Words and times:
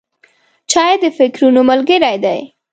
چای 0.71 0.93
د 1.01 1.03
فکرونو 1.17 1.61
ملګری 1.69 2.15
دی. 2.23 2.39